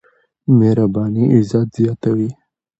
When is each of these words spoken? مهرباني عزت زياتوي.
مهرباني 0.57 1.23
عزت 1.33 1.67
زياتوي. 1.75 2.29